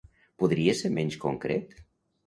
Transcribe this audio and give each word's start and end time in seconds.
Podries 0.43 0.81
ser 0.85 0.93
menys 0.97 1.21
concret? 1.27 1.81